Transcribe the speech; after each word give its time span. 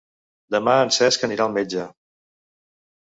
Demà 0.55 0.73
en 0.85 0.91
Cesc 0.97 1.27
anirà 1.29 1.47
al 1.47 1.53
metge. 1.59 1.85